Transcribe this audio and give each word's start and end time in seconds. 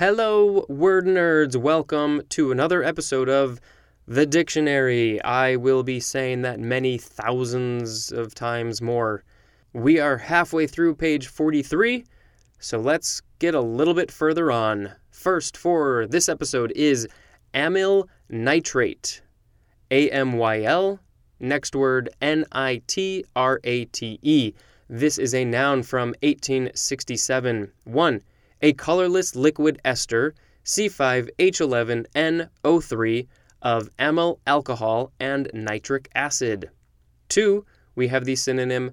Hello, 0.00 0.64
word 0.70 1.04
nerds. 1.04 1.56
Welcome 1.56 2.22
to 2.30 2.50
another 2.50 2.82
episode 2.82 3.28
of 3.28 3.60
The 4.08 4.24
Dictionary. 4.24 5.22
I 5.22 5.56
will 5.56 5.82
be 5.82 6.00
saying 6.00 6.40
that 6.40 6.58
many 6.58 6.96
thousands 6.96 8.10
of 8.10 8.34
times 8.34 8.80
more. 8.80 9.24
We 9.74 10.00
are 10.00 10.16
halfway 10.16 10.66
through 10.66 10.94
page 10.94 11.26
43, 11.26 12.06
so 12.58 12.78
let's 12.78 13.20
get 13.40 13.54
a 13.54 13.60
little 13.60 13.92
bit 13.92 14.10
further 14.10 14.50
on. 14.50 14.90
First, 15.10 15.54
for 15.54 16.06
this 16.06 16.30
episode, 16.30 16.72
is 16.74 17.06
amyl 17.52 18.08
nitrate. 18.30 19.20
A 19.90 20.08
M 20.08 20.32
Y 20.32 20.62
L, 20.62 20.98
next 21.40 21.76
word 21.76 22.08
N 22.22 22.46
I 22.52 22.80
T 22.86 23.26
R 23.36 23.60
A 23.64 23.84
T 23.84 24.18
E. 24.22 24.54
This 24.88 25.18
is 25.18 25.34
a 25.34 25.44
noun 25.44 25.82
from 25.82 26.14
1867. 26.22 27.70
1 27.84 28.22
a 28.62 28.72
colorless 28.74 29.34
liquid 29.34 29.80
ester, 29.84 30.34
C5H11NO3, 30.64 33.26
of 33.62 33.90
amyl 33.98 34.40
alcohol 34.46 35.12
and 35.20 35.50
nitric 35.52 36.08
acid. 36.14 36.70
Two, 37.28 37.64
we 37.94 38.08
have 38.08 38.24
the 38.24 38.36
synonym 38.36 38.92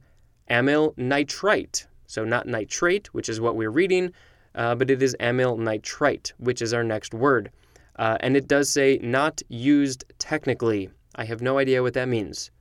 amyl 0.50 0.94
nitrite. 0.98 1.88
So, 2.06 2.24
not 2.24 2.48
nitrate, 2.48 3.14
which 3.14 3.30
is 3.30 3.42
what 3.42 3.56
we're 3.56 3.70
reading, 3.70 4.14
uh, 4.56 4.76
but 4.76 4.90
it 4.90 5.02
is 5.02 5.16
amyl 5.20 5.58
nitrite, 5.58 6.34
which 6.38 6.62
is 6.62 6.74
our 6.74 6.84
next 6.84 7.14
word. 7.14 7.52
Uh, 7.98 8.18
and 8.22 8.38
it 8.38 8.48
does 8.48 8.70
say 8.70 9.00
not 9.02 9.42
used 9.50 10.06
technically. 10.20 10.90
I 11.16 11.26
have 11.26 11.42
no 11.42 11.58
idea 11.58 11.82
what 11.82 11.96
that 11.96 12.08
means. 12.08 12.52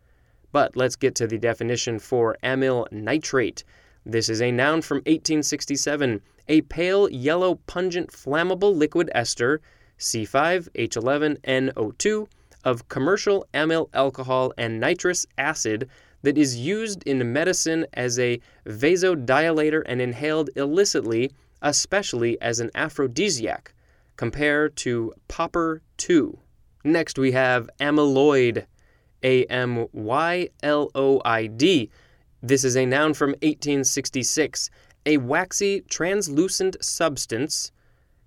But 0.52 0.76
let's 0.76 0.96
get 0.96 1.14
to 1.16 1.26
the 1.26 1.38
definition 1.38 1.98
for 1.98 2.36
amyl 2.42 2.88
nitrate. 2.90 3.64
This 4.04 4.28
is 4.28 4.40
a 4.40 4.50
noun 4.50 4.82
from 4.82 4.98
1867 4.98 6.22
a 6.48 6.62
pale 6.62 7.08
yellow 7.10 7.56
pungent 7.66 8.10
flammable 8.10 8.74
liquid 8.76 9.10
ester, 9.14 9.60
C5H11NO2, 9.98 12.26
of 12.64 12.88
commercial 12.88 13.46
amyl 13.54 13.88
alcohol 13.94 14.52
and 14.58 14.80
nitrous 14.80 15.24
acid 15.38 15.88
that 16.22 16.36
is 16.36 16.56
used 16.56 17.04
in 17.04 17.32
medicine 17.32 17.86
as 17.94 18.18
a 18.18 18.40
vasodilator 18.66 19.82
and 19.86 20.00
inhaled 20.00 20.50
illicitly, 20.56 21.30
especially 21.62 22.40
as 22.40 22.58
an 22.58 22.72
aphrodisiac. 22.74 23.72
Compare 24.16 24.70
to 24.70 25.12
Popper 25.28 25.82
2. 25.98 26.36
Next, 26.82 27.18
we 27.18 27.30
have 27.32 27.70
amyloid, 27.78 28.64
A 29.22 29.44
M 29.44 29.86
Y 29.92 30.48
L 30.62 30.90
O 30.94 31.20
I 31.24 31.46
D. 31.46 31.90
This 32.42 32.64
is 32.64 32.76
a 32.76 32.86
noun 32.86 33.14
from 33.14 33.30
1866 33.30 34.70
a 35.06 35.16
waxy, 35.16 35.80
translucent 35.82 36.76
substance 36.84 37.72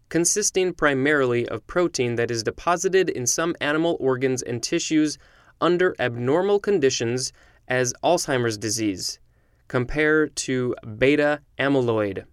consisting 0.09 0.73
primarily 0.73 1.47
of 1.47 1.65
protein 1.67 2.15
that 2.15 2.31
is 2.31 2.43
deposited 2.43 3.09
in 3.09 3.27
some 3.27 3.55
animal 3.61 3.95
organs 3.99 4.41
and 4.41 4.61
tissues 4.61 5.17
under 5.61 5.95
abnormal 5.99 6.59
conditions 6.59 7.31
as 7.67 7.93
Alzheimer's 8.03 8.57
disease. 8.57 9.19
Compare 9.67 10.27
to 10.27 10.75
beta 10.97 11.41
amyloid. 11.59 12.25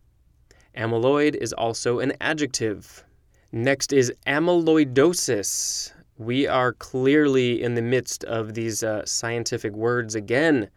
Amyloid 0.74 1.34
is 1.34 1.52
also 1.52 1.98
an 1.98 2.14
adjective. 2.20 3.04
Next 3.52 3.92
is 3.92 4.12
amyloidosis. 4.26 5.92
We 6.16 6.46
are 6.46 6.72
clearly 6.72 7.62
in 7.62 7.74
the 7.74 7.82
midst 7.82 8.24
of 8.24 8.54
these 8.54 8.82
uh, 8.82 9.04
scientific 9.04 9.74
words 9.74 10.14
again. 10.14 10.70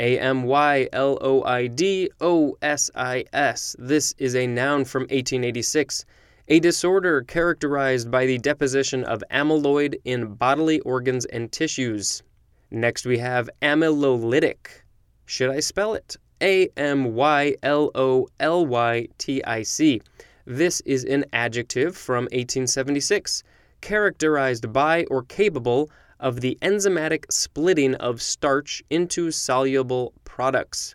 A 0.00 0.16
M 0.20 0.44
Y 0.44 0.88
L 0.92 1.18
O 1.20 1.42
I 1.42 1.66
D 1.66 2.08
O 2.20 2.56
S 2.62 2.88
I 2.94 3.24
S. 3.32 3.74
This 3.80 4.14
is 4.16 4.36
a 4.36 4.46
noun 4.46 4.84
from 4.84 5.02
1886, 5.02 6.04
a 6.46 6.60
disorder 6.60 7.22
characterized 7.22 8.08
by 8.08 8.24
the 8.24 8.38
deposition 8.38 9.02
of 9.02 9.24
amyloid 9.32 9.96
in 10.04 10.34
bodily 10.34 10.78
organs 10.80 11.24
and 11.24 11.50
tissues. 11.50 12.22
Next, 12.70 13.06
we 13.06 13.18
have 13.18 13.50
amylolytic. 13.60 14.82
Should 15.26 15.50
I 15.50 15.58
spell 15.58 15.94
it? 15.94 16.16
A 16.40 16.68
M 16.76 17.16
Y 17.16 17.56
L 17.64 17.90
O 17.96 18.28
L 18.38 18.66
Y 18.66 19.08
T 19.18 19.42
I 19.42 19.64
C. 19.64 20.00
This 20.44 20.80
is 20.82 21.04
an 21.06 21.24
adjective 21.32 21.96
from 21.96 22.24
1876, 22.26 23.42
characterized 23.80 24.72
by 24.72 25.06
or 25.06 25.24
capable 25.24 25.90
of 26.20 26.40
the 26.40 26.58
enzymatic 26.62 27.24
splitting 27.30 27.94
of 27.96 28.20
starch 28.20 28.82
into 28.90 29.30
soluble 29.30 30.12
products, 30.24 30.94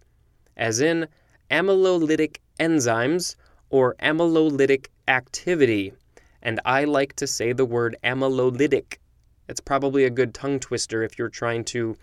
as 0.58 0.82
in 0.82 1.08
amylolytic 1.50 2.38
enzymes 2.60 3.36
or 3.70 3.96
amylolytic 4.02 4.88
activity. 5.08 5.94
And 6.42 6.60
I 6.66 6.84
like 6.84 7.16
to 7.18 7.28
say 7.28 7.54
the 7.54 7.66
word 7.66 7.96
amylolytic. 8.04 8.98
It's 9.48 9.62
probably 9.62 10.06
a 10.06 10.10
good 10.10 10.34
tongue 10.34 10.60
twister 10.60 11.04
if 11.04 11.18
you're 11.18 11.30
trying 11.30 11.64
to 11.66 11.96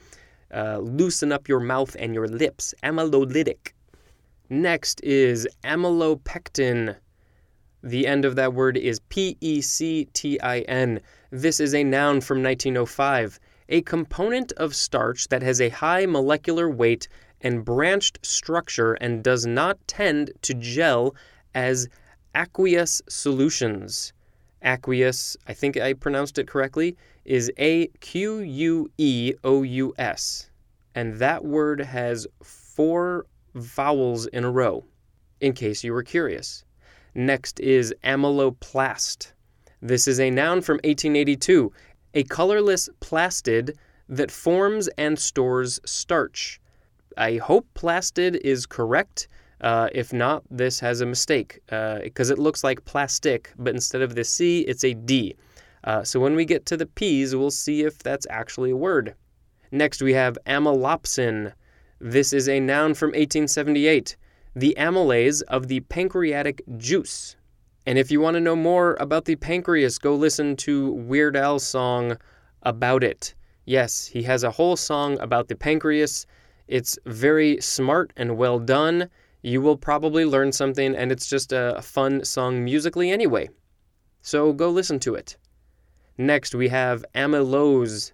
uh, 0.52 0.78
loosen 0.78 1.30
up 1.30 1.48
your 1.48 1.60
mouth 1.60 1.96
and 1.98 2.14
your 2.14 2.26
lips. 2.26 2.74
Amylolytic. 2.82 3.72
Next 4.48 5.00
is 5.04 5.46
amylopectin. 5.62 6.96
The 7.82 8.06
end 8.06 8.24
of 8.24 8.36
that 8.36 8.52
word 8.52 8.76
is 8.76 9.00
P 9.08 9.36
E 9.40 9.60
C 9.60 10.08
T 10.12 10.40
I 10.40 10.60
N. 10.60 11.00
This 11.32 11.60
is 11.60 11.76
a 11.76 11.84
noun 11.84 12.20
from 12.22 12.42
1905, 12.42 13.38
a 13.68 13.82
component 13.82 14.50
of 14.52 14.74
starch 14.74 15.28
that 15.28 15.42
has 15.42 15.60
a 15.60 15.68
high 15.68 16.04
molecular 16.04 16.68
weight 16.68 17.06
and 17.40 17.64
branched 17.64 18.18
structure 18.26 18.94
and 18.94 19.22
does 19.22 19.46
not 19.46 19.78
tend 19.86 20.32
to 20.42 20.54
gel 20.54 21.14
as 21.54 21.88
aqueous 22.34 23.00
solutions. 23.08 24.12
Aqueous, 24.62 25.36
I 25.46 25.52
think 25.52 25.76
I 25.76 25.92
pronounced 25.92 26.36
it 26.36 26.48
correctly, 26.48 26.96
is 27.24 27.52
A 27.58 27.86
Q 28.00 28.40
U 28.40 28.90
E 28.98 29.32
O 29.44 29.62
U 29.62 29.94
S. 29.98 30.50
And 30.96 31.14
that 31.20 31.44
word 31.44 31.80
has 31.80 32.26
four 32.42 33.26
vowels 33.54 34.26
in 34.26 34.42
a 34.42 34.50
row, 34.50 34.84
in 35.40 35.52
case 35.52 35.84
you 35.84 35.92
were 35.92 36.02
curious. 36.02 36.64
Next 37.14 37.60
is 37.60 37.94
amyloplast. 38.02 39.30
This 39.82 40.06
is 40.06 40.20
a 40.20 40.30
noun 40.30 40.60
from 40.60 40.76
1882, 40.84 41.72
a 42.14 42.24
colorless 42.24 42.88
plastid 43.00 43.76
that 44.08 44.30
forms 44.30 44.88
and 44.98 45.18
stores 45.18 45.80
starch. 45.84 46.60
I 47.16 47.36
hope 47.36 47.66
plastid 47.74 48.36
is 48.36 48.66
correct. 48.66 49.28
Uh, 49.60 49.88
if 49.92 50.12
not, 50.12 50.42
this 50.50 50.80
has 50.80 51.00
a 51.00 51.06
mistake 51.06 51.60
because 51.66 52.30
uh, 52.30 52.34
it 52.34 52.38
looks 52.38 52.64
like 52.64 52.84
plastic, 52.84 53.52
but 53.58 53.74
instead 53.74 54.02
of 54.02 54.14
the 54.14 54.24
C, 54.24 54.60
it's 54.60 54.84
a 54.84 54.94
D. 54.94 55.34
Uh, 55.84 56.04
so 56.04 56.20
when 56.20 56.34
we 56.34 56.44
get 56.44 56.66
to 56.66 56.76
the 56.76 56.86
P's, 56.86 57.34
we'll 57.34 57.50
see 57.50 57.82
if 57.82 57.98
that's 57.98 58.26
actually 58.28 58.70
a 58.70 58.76
word. 58.76 59.14
Next, 59.72 60.02
we 60.02 60.12
have 60.14 60.38
amylopsin. 60.46 61.52
This 62.00 62.32
is 62.32 62.48
a 62.48 62.60
noun 62.60 62.94
from 62.94 63.08
1878 63.08 64.16
the 64.54 64.74
amylase 64.78 65.42
of 65.42 65.68
the 65.68 65.80
pancreatic 65.80 66.62
juice. 66.76 67.36
And 67.86 67.98
if 67.98 68.10
you 68.10 68.20
want 68.20 68.34
to 68.34 68.40
know 68.40 68.56
more 68.56 68.96
about 69.00 69.24
the 69.24 69.36
pancreas, 69.36 69.98
go 69.98 70.14
listen 70.14 70.56
to 70.56 70.92
Weird 70.92 71.36
Al's 71.36 71.64
song 71.64 72.18
about 72.62 73.02
it. 73.02 73.34
Yes, 73.64 74.06
he 74.06 74.22
has 74.24 74.44
a 74.44 74.50
whole 74.50 74.76
song 74.76 75.18
about 75.20 75.48
the 75.48 75.56
pancreas. 75.56 76.26
It's 76.68 76.98
very 77.06 77.60
smart 77.60 78.12
and 78.16 78.36
well 78.36 78.58
done. 78.58 79.08
You 79.42 79.62
will 79.62 79.76
probably 79.76 80.24
learn 80.24 80.52
something, 80.52 80.94
and 80.94 81.10
it's 81.10 81.26
just 81.26 81.52
a 81.52 81.80
fun 81.82 82.24
song 82.24 82.62
musically 82.64 83.10
anyway. 83.10 83.48
So 84.20 84.52
go 84.52 84.68
listen 84.68 84.98
to 85.00 85.14
it. 85.14 85.36
Next, 86.18 86.54
we 86.54 86.68
have 86.68 87.04
amylose, 87.14 88.12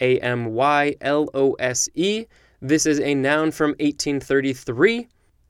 A 0.00 0.18
M 0.20 0.46
Y 0.52 0.94
L 1.00 1.30
O 1.32 1.54
S 1.54 1.88
E. 1.94 2.26
This 2.60 2.84
is 2.84 3.00
a 3.00 3.14
noun 3.14 3.50
from 3.50 3.70
1833 3.70 5.08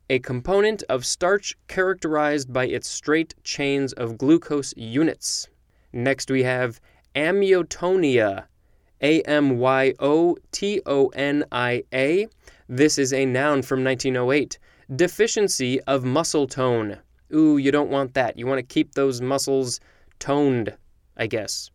a 0.09 0.19
component 0.21 0.83
of 0.89 1.05
starch 1.05 1.57
characterized 1.67 2.53
by 2.53 2.67
its 2.67 2.89
straight 2.89 3.35
chains 3.43 3.93
of 3.95 4.17
glucose 4.17 4.73
units. 4.77 5.49
Next, 5.93 6.31
we 6.31 6.45
have 6.45 6.81
amyotonia, 7.15 8.45
A 9.03 9.23
M 9.23 9.59
Y 9.59 9.95
O 9.99 10.37
T 10.53 10.81
O 10.87 11.09
N 11.09 11.45
I 11.51 11.83
A. 11.93 12.29
This 12.69 12.99
is 12.99 13.13
a 13.13 13.27
noun 13.27 13.63
from 13.63 13.83
1908. 13.83 14.59
Deficiency 14.95 15.81
of 15.83 16.05
muscle 16.05 16.47
tone. 16.47 16.99
Ooh, 17.35 17.57
you 17.57 17.73
don't 17.73 17.91
want 17.91 18.15
that. 18.15 18.39
You 18.39 18.47
want 18.47 18.59
to 18.59 18.75
keep 18.75 18.93
those 18.93 19.21
muscles 19.21 19.81
toned, 20.21 20.77
I 21.17 21.27
guess. 21.27 21.71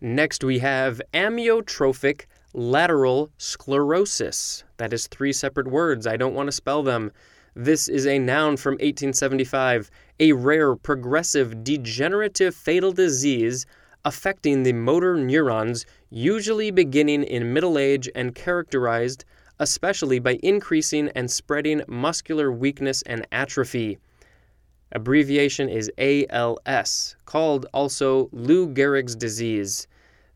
Next, 0.00 0.42
we 0.42 0.58
have 0.58 1.00
amyotrophic 1.14 2.26
lateral 2.52 3.30
sclerosis. 3.38 4.64
That 4.78 4.92
is 4.92 5.06
three 5.06 5.32
separate 5.32 5.68
words. 5.68 6.06
I 6.06 6.16
don't 6.16 6.34
want 6.34 6.48
to 6.48 6.52
spell 6.52 6.82
them. 6.82 7.12
This 7.60 7.88
is 7.88 8.06
a 8.06 8.20
noun 8.20 8.56
from 8.56 8.74
1875, 8.74 9.90
a 10.20 10.30
rare, 10.30 10.76
progressive, 10.76 11.64
degenerative 11.64 12.54
fatal 12.54 12.92
disease 12.92 13.66
affecting 14.04 14.62
the 14.62 14.72
motor 14.72 15.16
neurons, 15.16 15.84
usually 16.08 16.70
beginning 16.70 17.24
in 17.24 17.52
middle 17.52 17.76
age 17.76 18.08
and 18.14 18.32
characterized 18.32 19.24
especially 19.58 20.20
by 20.20 20.38
increasing 20.40 21.08
and 21.16 21.28
spreading 21.28 21.82
muscular 21.88 22.52
weakness 22.52 23.02
and 23.02 23.26
atrophy. 23.32 23.98
Abbreviation 24.92 25.68
is 25.68 25.90
ALS, 25.98 27.16
called 27.24 27.66
also 27.74 28.28
Lou 28.30 28.68
Gehrig's 28.68 29.16
disease. 29.16 29.88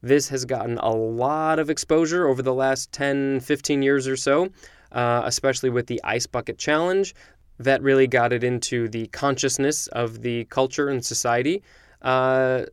This 0.03 0.29
has 0.29 0.45
gotten 0.45 0.77
a 0.79 0.91
lot 0.91 1.61
of 1.61 1.71
exposure 1.71 2.27
over 2.27 2.43
the 2.43 2.53
last 2.53 2.91
10, 2.91 3.39
15 3.39 3.81
years 3.81 4.09
or 4.09 4.17
so, 4.17 4.49
uh, 4.93 5.23
especially 5.25 5.71
with 5.71 5.87
the 5.87 6.01
Ice 6.05 6.27
Bucket 6.27 6.59
Challenge. 6.59 7.15
That 7.59 7.83
really 7.83 8.07
got 8.07 8.33
it 8.33 8.43
into 8.43 8.89
the 8.89 9.07
consciousness 9.09 9.87
of 9.89 10.23
the 10.23 10.45
culture 10.47 10.89
and 10.89 11.05
society, 11.05 11.63
uh, 12.03 12.65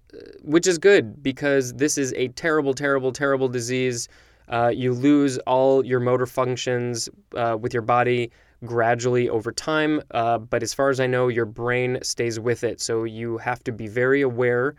which 0.41 0.67
is 0.67 0.77
good 0.77 1.21
because 1.21 1.73
this 1.73 1.97
is 1.97 2.13
a 2.13 2.29
terrible, 2.29 2.73
terrible, 2.73 3.11
terrible 3.11 3.47
disease. 3.47 4.07
Uh, 4.47 4.71
you 4.73 4.93
lose 4.93 5.37
all 5.39 5.85
your 5.85 5.99
motor 5.99 6.25
functions 6.25 7.07
uh, 7.35 7.55
with 7.59 7.73
your 7.73 7.83
body 7.83 8.31
gradually 8.65 9.29
over 9.29 9.51
time. 9.51 10.01
Uh, 10.11 10.37
but 10.37 10.63
as 10.63 10.73
far 10.73 10.89
as 10.89 10.99
I 10.99 11.07
know, 11.07 11.27
your 11.27 11.45
brain 11.45 11.99
stays 12.01 12.39
with 12.39 12.63
it. 12.63 12.81
So 12.81 13.03
you 13.03 13.37
have 13.37 13.63
to 13.65 13.71
be 13.71 13.87
very 13.87 14.21
aware, 14.21 14.75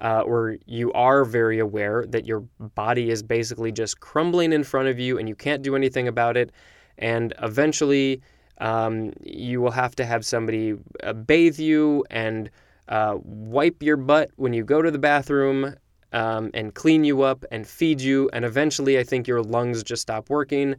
uh, 0.00 0.20
or 0.20 0.56
you 0.66 0.92
are 0.92 1.24
very 1.24 1.58
aware, 1.58 2.04
that 2.08 2.26
your 2.26 2.40
body 2.74 3.10
is 3.10 3.22
basically 3.22 3.72
just 3.72 4.00
crumbling 4.00 4.52
in 4.52 4.62
front 4.62 4.88
of 4.88 4.98
you 4.98 5.18
and 5.18 5.28
you 5.28 5.34
can't 5.34 5.62
do 5.62 5.74
anything 5.74 6.06
about 6.06 6.36
it. 6.36 6.52
And 6.98 7.34
eventually, 7.42 8.20
um, 8.58 9.12
you 9.22 9.60
will 9.60 9.72
have 9.72 9.96
to 9.96 10.04
have 10.04 10.24
somebody 10.24 10.74
uh, 11.02 11.12
bathe 11.12 11.58
you 11.58 12.04
and 12.10 12.50
uh, 12.88 13.16
wipe 13.22 13.82
your 13.82 13.96
butt 13.96 14.30
when 14.36 14.52
you 14.52 14.64
go 14.64 14.82
to 14.82 14.90
the 14.90 14.98
bathroom. 14.98 15.74
Um, 16.12 16.52
and 16.54 16.72
clean 16.72 17.02
you 17.02 17.22
up 17.22 17.44
and 17.50 17.66
feed 17.66 18.00
you, 18.00 18.30
and 18.32 18.44
eventually, 18.44 19.00
I 19.00 19.02
think 19.02 19.26
your 19.26 19.42
lungs 19.42 19.82
just 19.82 20.02
stop 20.02 20.30
working 20.30 20.76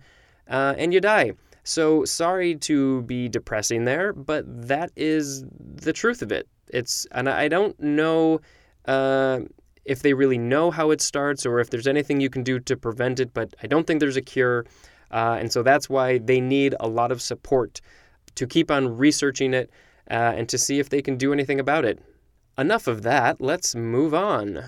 uh, 0.50 0.76
and 0.78 0.94
you 0.94 1.02
die. 1.02 1.34
So 1.64 2.06
sorry 2.06 2.56
to 2.56 3.02
be 3.04 3.28
depressing 3.28 3.86
there, 3.86 4.14
but 4.14 4.46
that 4.68 4.92
is 4.96 5.44
the 5.60 5.94
truth 5.94 6.22
of 6.22 6.32
it. 6.32 6.48
It's 6.70 7.08
and 7.12 7.28
I 7.28 7.48
don't 7.48 7.80
know 7.80 8.42
uh, 8.86 9.40
if 9.84 10.04
they 10.04 10.14
really 10.14 10.38
know 10.38 10.70
how 10.70 10.92
it 10.92 11.02
starts 11.02 11.46
or 11.46 11.60
if 11.60 11.72
there's 11.72 11.88
anything 11.88 12.22
you 12.22 12.30
can 12.30 12.44
do 12.44 12.60
to 12.60 12.78
prevent 12.78 13.20
it, 13.20 13.34
but 13.34 13.56
I 13.64 13.68
don't 13.68 13.88
think 13.88 14.00
there's 14.00 14.18
a 14.18 14.22
cure, 14.22 14.66
uh, 15.16 15.38
and 15.40 15.50
so 15.50 15.64
that's 15.64 15.90
why 15.90 16.18
they 16.18 16.42
need 16.42 16.76
a 16.82 16.90
lot 16.90 17.10
of 17.10 17.22
support 17.22 17.80
to 18.36 18.46
keep 18.46 18.70
on 18.70 18.98
researching 18.98 19.54
it 19.54 19.70
uh, 20.12 20.34
and 20.36 20.50
to 20.50 20.58
see 20.58 20.78
if 20.78 20.90
they 20.90 21.02
can 21.02 21.16
do 21.16 21.32
anything 21.32 21.58
about 21.58 21.86
it. 21.86 22.00
Enough 22.58 22.88
of 22.88 23.02
that. 23.04 23.40
Let's 23.40 23.76
move 23.76 24.14
on. 24.14 24.62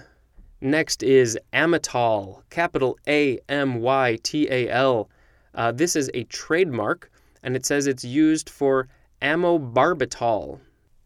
Next 0.61 1.03
is 1.03 1.37
Amytal, 1.51 2.43
capital 2.49 2.97
A 3.09 3.39
M 3.49 3.81
Y 3.81 4.17
T 4.23 4.47
A 4.49 4.69
L. 4.69 5.09
Uh, 5.53 5.73
this 5.73 5.97
is 5.97 6.09
a 6.13 6.23
trademark, 6.23 7.11
and 7.43 7.55
it 7.57 7.65
says 7.65 7.85
it's 7.85 8.05
used 8.05 8.49
for 8.49 8.87
amobarbital. 9.21 10.59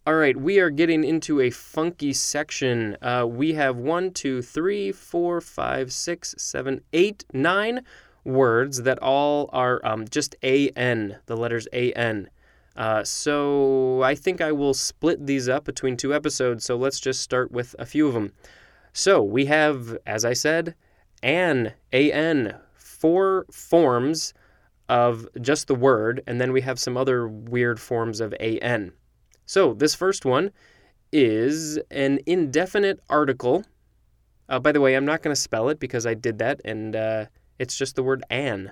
All 0.07 0.15
right, 0.15 0.37
we 0.37 0.59
are 0.59 0.69
getting 0.69 1.03
into 1.03 1.41
a 1.41 1.49
funky 1.49 2.13
section. 2.13 2.95
Uh, 3.01 3.25
we 3.27 3.53
have 3.53 3.77
one, 3.77 4.11
two, 4.11 4.43
three, 4.43 4.91
four, 4.91 5.41
five, 5.41 5.91
six, 5.91 6.35
seven, 6.37 6.81
eight, 6.93 7.25
nine 7.33 7.81
words 8.23 8.83
that 8.83 8.99
all 8.99 9.49
are 9.53 9.79
um, 9.83 10.07
just 10.07 10.35
AN, 10.43 11.17
the 11.25 11.37
letters 11.37 11.67
AN. 11.73 12.29
Uh, 12.75 13.03
so 13.03 14.01
I 14.01 14.15
think 14.15 14.41
I 14.41 14.51
will 14.51 14.73
split 14.73 15.25
these 15.25 15.49
up 15.49 15.65
between 15.65 15.97
two 15.97 16.13
episodes. 16.13 16.63
So 16.65 16.75
let's 16.77 16.99
just 16.99 17.21
start 17.21 17.51
with 17.51 17.75
a 17.77 17.85
few 17.85 18.07
of 18.07 18.13
them. 18.13 18.33
So 18.93 19.21
we 19.21 19.45
have, 19.45 19.97
as 20.05 20.25
I 20.25 20.33
said, 20.33 20.75
an, 21.23 21.73
AN, 21.91 22.55
four 22.75 23.45
forms 23.51 24.33
of 24.89 25.27
just 25.39 25.67
the 25.67 25.75
word, 25.75 26.21
and 26.27 26.41
then 26.41 26.51
we 26.51 26.61
have 26.61 26.79
some 26.79 26.97
other 26.97 27.27
weird 27.27 27.79
forms 27.79 28.19
of 28.19 28.33
an. 28.39 28.91
So 29.45 29.73
this 29.73 29.95
first 29.95 30.25
one 30.25 30.51
is 31.11 31.77
an 31.89 32.19
indefinite 32.25 32.99
article. 33.09 33.63
Uh, 34.49 34.59
by 34.59 34.71
the 34.71 34.81
way, 34.81 34.95
I'm 34.95 35.05
not 35.05 35.21
going 35.21 35.33
to 35.33 35.39
spell 35.39 35.69
it 35.69 35.79
because 35.79 36.05
I 36.05 36.13
did 36.13 36.39
that, 36.39 36.59
and 36.65 36.95
uh, 36.95 37.25
it's 37.61 37.77
just 37.77 37.95
the 37.95 38.01
word 38.01 38.23
an. 38.31 38.71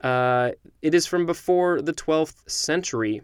Uh, 0.00 0.50
it 0.82 0.92
is 0.92 1.06
from 1.06 1.24
before 1.24 1.80
the 1.80 1.92
12th 1.92 2.50
century. 2.50 3.22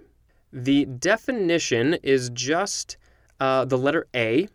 The 0.53 0.85
definition 0.85 1.95
is 2.05 2.31
just 2.31 2.97
uh, 3.41 3.65
the 3.65 3.77
letter 3.77 4.07
A 4.15 4.47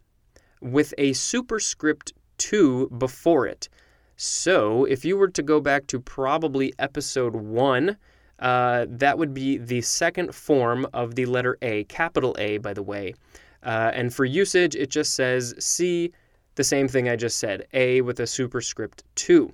with 0.61 0.93
a 0.97 1.11
superscript 1.11 2.13
2 2.37 2.91
before 2.97 3.47
it. 3.47 3.67
So, 4.15 4.85
if 4.85 5.03
you 5.03 5.17
were 5.17 5.27
to 5.27 5.43
go 5.43 5.59
back 5.59 5.87
to 5.87 5.99
probably 5.99 6.73
episode 6.79 7.35
one, 7.35 7.97
uh, 8.39 8.85
that 8.87 9.17
would 9.17 9.33
be 9.33 9.57
the 9.57 9.81
second 9.81 10.33
form 10.33 10.87
of 10.93 11.15
the 11.15 11.25
letter 11.25 11.57
A, 11.61 11.83
capital 11.85 12.33
A, 12.39 12.59
by 12.59 12.73
the 12.73 12.83
way. 12.83 13.13
Uh, 13.61 13.91
and 13.93 14.13
for 14.13 14.23
usage, 14.23 14.73
it 14.73 14.89
just 14.89 15.15
says 15.15 15.53
C, 15.59 16.13
the 16.55 16.63
same 16.63 16.87
thing 16.87 17.09
I 17.09 17.17
just 17.17 17.39
said, 17.39 17.67
A 17.73 17.99
with 17.99 18.21
a 18.21 18.27
superscript 18.27 19.03
2. 19.15 19.51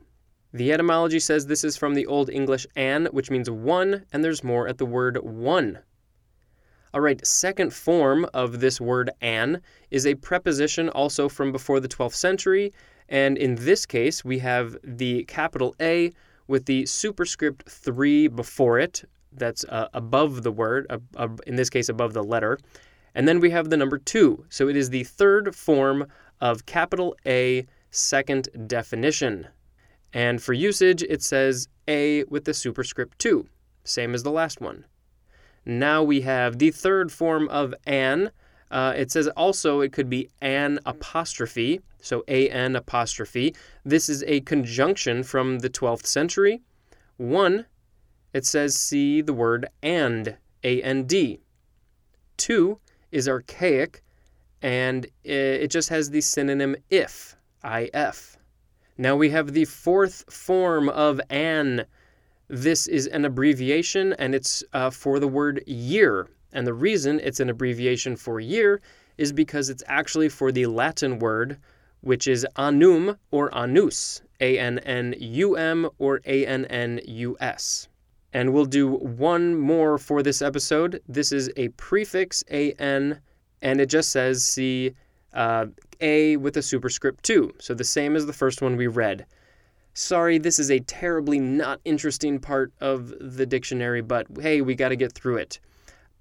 The 0.55 0.71
etymology 0.71 1.19
says 1.19 1.47
this 1.47 1.65
is 1.65 1.75
from 1.75 1.95
the 1.95 2.05
Old 2.05 2.29
English 2.29 2.65
an, 2.77 3.07
which 3.07 3.29
means 3.29 3.51
one, 3.51 4.05
and 4.13 4.23
there's 4.23 4.41
more 4.41 4.69
at 4.69 4.77
the 4.77 4.85
word 4.85 5.17
one. 5.21 5.79
All 6.93 7.01
right, 7.01 7.27
second 7.27 7.73
form 7.73 8.25
of 8.33 8.61
this 8.61 8.79
word 8.79 9.09
an 9.19 9.61
is 9.91 10.07
a 10.07 10.15
preposition 10.15 10.87
also 10.87 11.27
from 11.27 11.51
before 11.51 11.81
the 11.81 11.89
12th 11.89 12.13
century, 12.13 12.71
and 13.09 13.37
in 13.37 13.55
this 13.55 13.85
case, 13.85 14.23
we 14.23 14.39
have 14.39 14.77
the 14.81 15.25
capital 15.25 15.75
A 15.81 16.13
with 16.47 16.67
the 16.67 16.85
superscript 16.85 17.69
3 17.69 18.29
before 18.29 18.79
it. 18.79 19.03
That's 19.33 19.65
uh, 19.65 19.89
above 19.93 20.43
the 20.43 20.53
word, 20.53 20.87
uh, 20.89 20.99
uh, 21.17 21.27
in 21.45 21.57
this 21.57 21.69
case, 21.69 21.89
above 21.89 22.13
the 22.13 22.23
letter. 22.23 22.57
And 23.13 23.27
then 23.27 23.41
we 23.41 23.49
have 23.49 23.69
the 23.69 23.75
number 23.75 23.97
2. 23.97 24.45
So 24.47 24.69
it 24.69 24.77
is 24.77 24.89
the 24.89 25.03
third 25.03 25.53
form 25.53 26.07
of 26.39 26.65
capital 26.65 27.17
A 27.25 27.65
second 27.91 28.47
definition. 28.67 29.49
And 30.15 30.41
for 30.41 30.53
usage, 30.53 31.03
it 31.03 31.21
says 31.21 31.67
A 31.89 32.23
with 32.23 32.45
the 32.45 32.53
superscript 32.53 33.19
2, 33.19 33.49
same 33.83 34.15
as 34.15 34.23
the 34.23 34.31
last 34.31 34.61
one. 34.61 34.85
Now 35.65 36.03
we 36.03 36.21
have 36.21 36.57
the 36.57 36.71
third 36.71 37.11
form 37.11 37.49
of 37.49 37.75
an. 37.85 38.31
Uh, 38.71 38.93
it 38.95 39.11
says 39.11 39.27
also 39.35 39.81
it 39.81 39.91
could 39.91 40.09
be 40.09 40.29
an 40.39 40.79
apostrophe, 40.85 41.81
so 41.99 42.23
an 42.29 42.77
apostrophe. 42.77 43.53
This 43.83 44.07
is 44.07 44.23
a 44.25 44.39
conjunction 44.41 45.21
from 45.21 45.59
the 45.59 45.69
12th 45.69 46.05
century. 46.05 46.61
One, 47.17 47.65
it 48.31 48.45
says 48.45 48.77
see 48.77 49.19
the 49.19 49.33
word 49.33 49.65
and, 49.83 50.37
A-N-D. 50.63 51.41
Two 52.37 52.79
is 53.11 53.27
archaic, 53.27 54.01
and 54.61 55.07
it 55.25 55.67
just 55.67 55.89
has 55.89 56.09
the 56.09 56.21
synonym 56.21 56.77
if, 56.89 57.35
I-F. 57.65 58.37
Now 58.97 59.15
we 59.15 59.29
have 59.29 59.53
the 59.53 59.65
fourth 59.65 60.23
form 60.31 60.89
of 60.89 61.19
an. 61.29 61.85
This 62.47 62.87
is 62.87 63.07
an 63.07 63.25
abbreviation, 63.25 64.13
and 64.13 64.35
it's 64.35 64.63
uh, 64.73 64.89
for 64.89 65.19
the 65.19 65.27
word 65.27 65.63
year. 65.65 66.29
And 66.53 66.65
the 66.65 66.73
reason 66.73 67.19
it's 67.23 67.39
an 67.39 67.49
abbreviation 67.49 68.15
for 68.15 68.39
year 68.39 68.81
is 69.17 69.33
because 69.33 69.69
it's 69.69 69.83
actually 69.87 70.29
for 70.29 70.51
the 70.51 70.67
Latin 70.67 71.19
word 71.19 71.57
which 72.05 72.27
is 72.27 72.45
annum 72.55 73.17
or 73.31 73.49
annus, 73.57 74.21
A 74.39 74.59
N 74.59 74.77
N 74.79 75.15
U 75.17 75.55
M 75.55 75.89
or 75.97 76.21
A 76.25 76.45
N 76.45 76.65
N 76.65 77.01
U 77.05 77.35
S. 77.39 77.87
And 78.31 78.53
we'll 78.53 78.65
do 78.65 78.87
one 78.87 79.57
more 79.57 79.97
for 79.97 80.21
this 80.21 80.41
episode. 80.43 81.01
This 81.07 81.31
is 81.31 81.51
a 81.57 81.69
prefix 81.69 82.43
A 82.51 82.73
N, 82.73 83.19
and 83.63 83.81
it 83.81 83.89
just 83.89 84.11
says 84.11 84.45
see 84.45 84.93
uh, 85.35 85.67
A 86.01 86.37
with 86.37 86.57
a 86.57 86.61
superscript 86.61 87.23
2. 87.23 87.53
So 87.59 87.73
the 87.73 87.83
same 87.83 88.15
as 88.15 88.25
the 88.25 88.33
first 88.33 88.61
one 88.61 88.75
we 88.75 88.87
read. 88.87 89.25
Sorry, 89.93 90.37
this 90.37 90.59
is 90.59 90.71
a 90.71 90.79
terribly 90.79 91.39
not 91.39 91.79
interesting 91.85 92.39
part 92.39 92.73
of 92.81 93.13
the 93.19 93.45
dictionary, 93.45 94.01
but 94.01 94.27
hey, 94.41 94.61
we 94.61 94.75
got 94.75 94.89
to 94.89 94.95
get 94.95 95.13
through 95.13 95.37
it. 95.37 95.59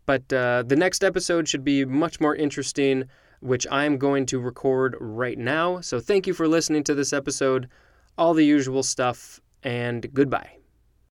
But 0.07 0.31
uh, 0.33 0.65
the 0.67 0.77
next 0.77 1.03
episode 1.03 1.49
should 1.49 1.65
be 1.65 1.85
much 1.85 2.21
more 2.21 2.37
interesting 2.37 3.09
which 3.45 3.67
I'm 3.71 3.99
going 3.99 4.25
to 4.27 4.41
record 4.41 4.97
right 4.99 5.39
now. 5.39 5.81
So 5.81 6.01
thank 6.01 6.27
you 6.27 6.33
for 6.33 6.49
listening 6.49 6.83
to 6.85 6.95
this 6.95 7.13
episode, 7.13 7.69
all 8.17 8.33
the 8.33 8.45
usual 8.45 8.83
stuff, 8.83 9.39
and 9.63 10.13
goodbye. 10.15 10.64